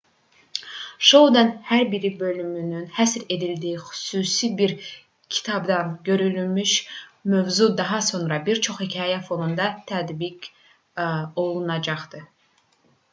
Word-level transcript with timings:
şounun 1.09 1.49
hər 1.65 1.83
bir 1.91 2.07
bölümünün 2.21 2.87
həsr 2.95 3.25
edildiyi 3.35 3.81
xüsusi 3.89 4.49
bir 4.63 4.73
kitabdan 5.37 5.93
götürülmüş 6.09 6.73
mövzu 7.35 7.69
daha 7.83 8.01
sonra 8.09 8.41
bir 8.51 8.65
çox 8.71 8.83
hekayə 8.87 9.23
fonunda 9.31 9.71
tədqiq 9.95 10.51
olunacaqdı 11.47 12.25